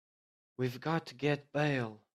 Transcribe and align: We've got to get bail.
We've 0.57 0.79
got 0.81 1.05
to 1.07 1.13
get 1.13 1.51
bail. 1.51 2.01